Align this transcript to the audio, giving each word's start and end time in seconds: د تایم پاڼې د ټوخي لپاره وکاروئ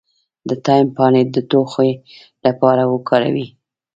د 0.49 0.51
تایم 0.65 0.87
پاڼې 0.97 1.21
د 1.33 1.35
ټوخي 1.49 1.91
لپاره 2.45 2.83
وکاروئ 2.93 3.47